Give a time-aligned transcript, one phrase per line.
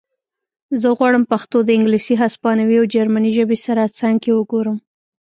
[0.81, 4.77] زه غواړم پښتو د انګلیسي هسپانوي او جرمنۍ ژبې سره څنګ کې وګورم